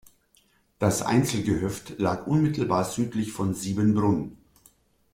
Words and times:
Das 0.79 1.03
Einzelgehöft 1.03 1.99
lag 1.99 2.25
unmittelbar 2.25 2.85
südlich 2.85 3.31
von 3.33 3.53
Siebenbrunn. 3.53 4.35